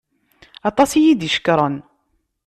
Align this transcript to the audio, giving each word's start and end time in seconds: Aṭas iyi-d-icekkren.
Aṭas 0.69 0.91
iyi-d-icekkren. 0.93 1.75